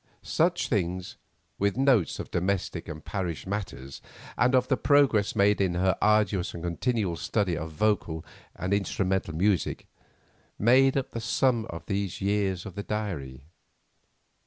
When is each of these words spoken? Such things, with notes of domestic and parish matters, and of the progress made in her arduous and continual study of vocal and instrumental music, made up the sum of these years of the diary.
Such 0.23 0.67
things, 0.67 1.15
with 1.59 1.77
notes 1.77 2.17
of 2.17 2.31
domestic 2.31 2.87
and 2.87 3.05
parish 3.05 3.45
matters, 3.45 4.01
and 4.35 4.55
of 4.55 4.67
the 4.67 4.75
progress 4.75 5.35
made 5.35 5.61
in 5.61 5.75
her 5.75 5.95
arduous 6.01 6.55
and 6.55 6.63
continual 6.63 7.15
study 7.15 7.55
of 7.55 7.69
vocal 7.71 8.25
and 8.55 8.73
instrumental 8.73 9.35
music, 9.35 9.85
made 10.57 10.97
up 10.97 11.11
the 11.11 11.21
sum 11.21 11.67
of 11.69 11.85
these 11.85 12.19
years 12.19 12.65
of 12.65 12.73
the 12.73 12.81
diary. 12.81 13.43